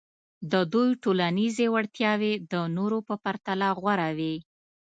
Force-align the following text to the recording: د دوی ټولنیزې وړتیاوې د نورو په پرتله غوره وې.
د 0.51 0.53
دوی 0.73 0.89
ټولنیزې 1.03 1.65
وړتیاوې 1.71 2.33
د 2.51 2.53
نورو 2.77 2.97
په 3.07 3.15
پرتله 3.23 3.67
غوره 3.79 4.09
وې. 4.17 4.35